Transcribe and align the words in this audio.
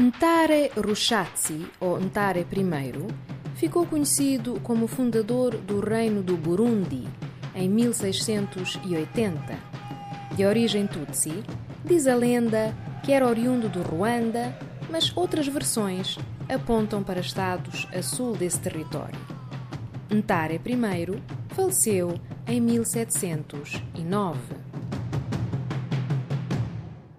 Ntare 0.00 0.72
Rushatsi, 0.74 1.66
ou 1.78 2.00
Ntare 2.00 2.46
I, 2.50 2.92
ficou 3.54 3.84
conhecido 3.84 4.58
como 4.62 4.86
fundador 4.86 5.58
do 5.58 5.80
Reino 5.80 6.22
do 6.22 6.34
Burundi 6.34 7.06
em 7.54 7.68
1680. 7.68 9.54
De 10.34 10.46
origem 10.46 10.86
Tutsi, 10.86 11.44
diz 11.84 12.06
a 12.06 12.14
lenda 12.14 12.74
que 13.04 13.12
era 13.12 13.26
oriundo 13.26 13.68
do 13.68 13.82
Ruanda, 13.82 14.58
mas 14.90 15.14
outras 15.14 15.46
versões 15.46 16.18
apontam 16.48 17.02
para 17.02 17.20
estados 17.20 17.86
a 17.94 18.00
sul 18.00 18.34
desse 18.34 18.60
território. 18.60 19.20
Ntare 20.10 20.54
I 20.54 21.20
faleceu 21.54 22.18
em 22.46 22.62
1709. 22.62 24.71